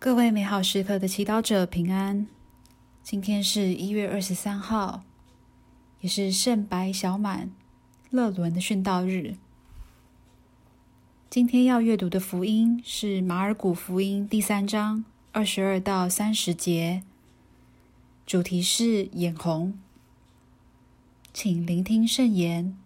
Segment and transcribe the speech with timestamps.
[0.00, 2.28] 各位美好时刻的祈祷者平安。
[3.02, 5.02] 今天是一月二十三号，
[6.00, 7.50] 也是圣白小满
[8.10, 9.34] 乐伦的殉道日。
[11.28, 17.02] 今天要阅读的福音是马尔谷福音第三章二十二到三十节，
[18.24, 19.76] 主题是眼红。
[21.34, 22.78] 请聆听圣言。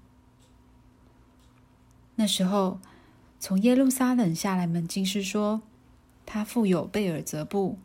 [2.14, 2.80] 那时候，
[3.38, 5.60] 从耶路撒冷下来门经师说。
[6.24, 7.78] 他富有贝尔泽布，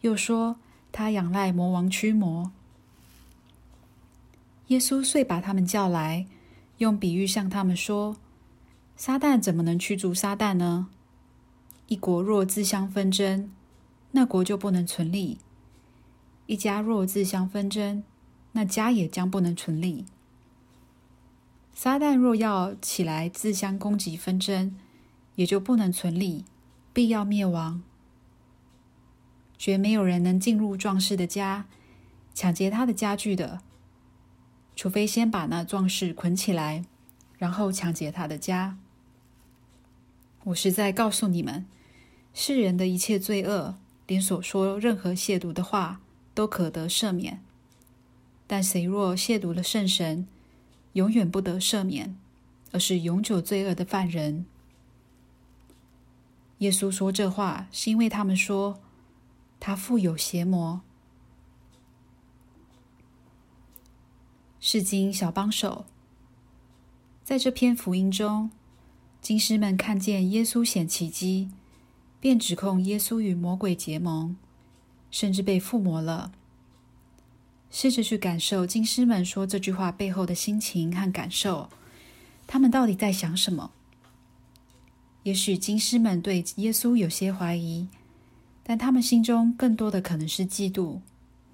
[0.00, 0.56] 又说
[0.90, 2.50] 他仰赖魔王驱魔。
[4.68, 6.26] 耶稣遂把他们叫来，
[6.78, 8.16] 用比喻向他们说
[8.96, 10.88] ：“撒旦怎么能驱逐撒旦呢？
[11.88, 13.50] 一国若自相纷争，
[14.12, 15.36] 那国就不能存立；
[16.46, 18.02] 一家若自相纷争，
[18.52, 20.06] 那家也将不能存立。
[21.74, 24.76] 撒旦若要起来自相攻击纷争，
[25.34, 26.44] 也就不能存立。”
[26.92, 27.82] 必要灭亡，
[29.56, 31.66] 绝没有人能进入壮士的家，
[32.34, 33.62] 抢劫他的家具的，
[34.76, 36.84] 除非先把那壮士捆起来，
[37.38, 38.76] 然后抢劫他的家。
[40.44, 41.64] 我是在告诉你们，
[42.34, 46.00] 世人的一切罪恶，连所说任何亵渎的话，
[46.34, 47.38] 都可得赦免；
[48.46, 50.26] 但谁若亵渎了圣神，
[50.92, 52.18] 永远不得赦免，
[52.72, 54.44] 而是永久罪恶的犯人。
[56.62, 58.80] 耶稣说这话，是因为他们说
[59.58, 60.80] 他富有邪魔。
[64.60, 65.84] 是经小帮手，
[67.24, 68.52] 在这篇福音中，
[69.20, 71.50] 经师们看见耶稣显奇迹，
[72.20, 74.36] 便指控耶稣与魔鬼结盟，
[75.10, 76.30] 甚至被附魔了。
[77.72, 81.68] 试着去感受经师们说这句话背后的心情和感受，
[82.46, 83.72] 他们到底在想什么？
[85.24, 87.88] 也许金师们对耶稣有些怀疑，
[88.64, 90.98] 但他们心中更多的可能是嫉妒。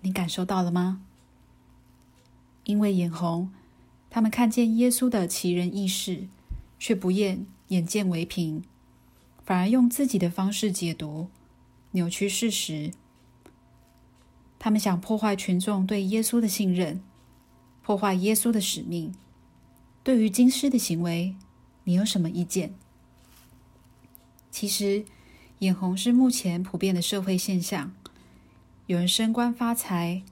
[0.01, 1.03] 你感受到了吗？
[2.65, 3.51] 因为眼红，
[4.09, 6.29] 他们看见耶稣的奇人异事，
[6.79, 8.63] 却不厌眼见为凭，
[9.45, 11.29] 反而用自己的方式解读、
[11.91, 12.93] 扭曲事实。
[14.59, 17.03] 他们想破坏群众对耶稣的信任，
[17.83, 19.15] 破坏耶稣的使命。
[20.03, 21.37] 对于金师的行为，
[21.85, 22.75] 你有什么意见？
[24.61, 25.05] 其实，
[25.61, 27.95] 眼红是目前普遍的社会现象。
[28.87, 30.25] 有人升官发财，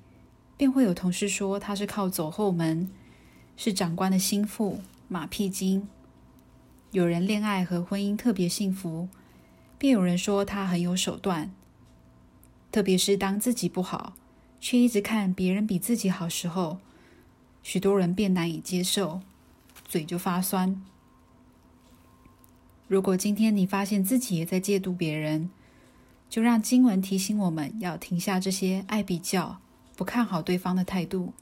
[0.57, 2.91] 便会有同事说他是靠走后门，
[3.57, 5.87] 是长官的心腹、马屁精。
[6.91, 9.09] 有人恋爱和婚姻特别幸福，
[9.79, 11.53] 便有人说他很有手段。
[12.73, 14.15] 特别是当自己不好，
[14.61, 16.81] 却一直看别人比自己好时候，
[17.63, 19.21] 许多人便难以接受，
[19.85, 20.83] 嘴就发酸。
[22.89, 25.51] 如果今天你发现自己也在嫉妒别人，
[26.31, 29.59] 就让经文提醒我们要停下这些爱比较、
[29.97, 31.33] 不看好对方的态度，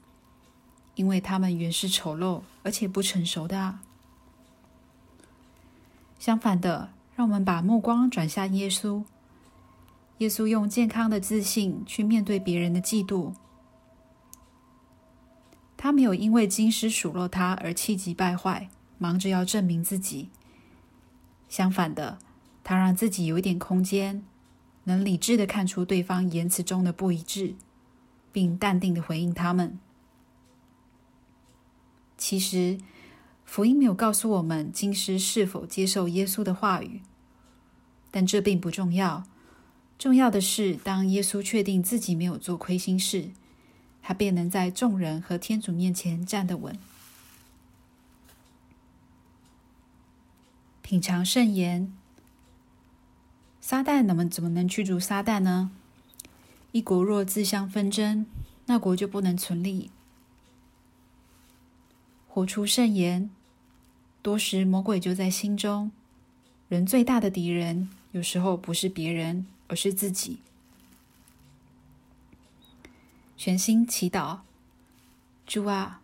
[0.95, 3.59] 因为他们原是丑陋而且不成熟的。
[3.59, 3.81] 啊
[6.17, 9.03] 相反的，让我们把目光转向耶稣。
[10.19, 13.33] 耶稣用健康的自信去面对别人的嫉妒，
[15.77, 20.29] 他没有因为金师数落他而气急败坏，忙着要证明自己。
[21.55, 22.19] 相反的，
[22.65, 24.25] 他让自己有一点空间，
[24.83, 27.55] 能理智的看出对方言辞中的不一致，
[28.33, 29.79] 并淡定的回应他们。
[32.17, 32.77] 其实，
[33.45, 37.01] 福音没有告诉我们金师是否接受耶稣的话语，
[38.11, 39.23] 但这并不重要。
[39.97, 43.29] 重要的是，当耶稣确定自己没有做亏心事，
[44.01, 46.77] 他便能在众人和天主面前站得稳。
[50.85, 51.91] 品尝圣言，
[53.59, 55.71] 撒旦怎么怎么能驱逐撒旦呢？
[56.73, 58.27] 一国若自相纷争，
[58.67, 59.89] 那国就不能存立。
[62.27, 63.31] 活出圣言，
[64.21, 65.91] 多时魔鬼就在心中。
[66.69, 70.37] 人最大的敌人，有时候不是别人，而是自己。
[73.35, 74.41] 全心祈祷，
[75.47, 76.01] 主啊，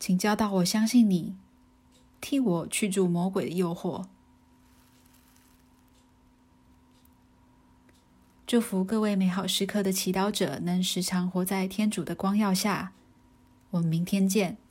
[0.00, 1.36] 请教导我相信你，
[2.20, 4.06] 替我驱逐魔鬼的诱惑。
[8.54, 12.92] 祝福各位美好时刻的祈祷者能时常活在天主的光耀下。
[13.70, 14.63] 我们明天见。